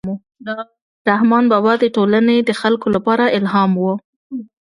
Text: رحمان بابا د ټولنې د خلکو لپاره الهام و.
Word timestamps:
رحمان 1.09 1.43
بابا 1.51 1.73
د 1.79 1.85
ټولنې 1.95 2.37
د 2.43 2.49
خلکو 2.61 2.87
لپاره 2.95 3.25
الهام 3.37 3.71
و. 3.77 3.83